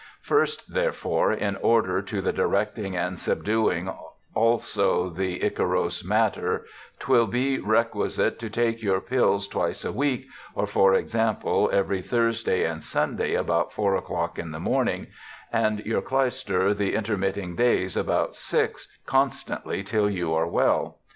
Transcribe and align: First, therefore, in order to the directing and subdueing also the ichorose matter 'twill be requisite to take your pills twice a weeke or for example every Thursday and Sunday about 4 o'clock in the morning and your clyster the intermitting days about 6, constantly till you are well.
First, 0.23 0.73
therefore, 0.73 1.31
in 1.31 1.57
order 1.57 2.01
to 2.01 2.21
the 2.21 2.33
directing 2.33 2.97
and 2.97 3.17
subdueing 3.17 3.95
also 4.33 5.11
the 5.11 5.41
ichorose 5.43 6.03
matter 6.03 6.65
'twill 6.97 7.27
be 7.27 7.59
requisite 7.59 8.39
to 8.39 8.49
take 8.49 8.81
your 8.81 8.99
pills 8.99 9.47
twice 9.47 9.85
a 9.85 9.91
weeke 9.91 10.25
or 10.55 10.65
for 10.65 10.95
example 10.95 11.69
every 11.71 12.01
Thursday 12.01 12.63
and 12.63 12.83
Sunday 12.83 13.35
about 13.35 13.71
4 13.73 13.95
o'clock 13.95 14.39
in 14.39 14.49
the 14.49 14.59
morning 14.59 15.05
and 15.53 15.81
your 15.81 16.01
clyster 16.01 16.73
the 16.75 16.95
intermitting 16.95 17.55
days 17.55 17.95
about 17.95 18.35
6, 18.35 18.87
constantly 19.05 19.83
till 19.83 20.09
you 20.09 20.33
are 20.33 20.47
well. 20.47 20.97